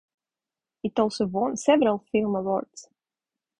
It 0.81 0.97
also 0.97 1.27
won 1.27 1.57
several 1.57 1.99
film 2.11 2.35
awards. 2.35 2.89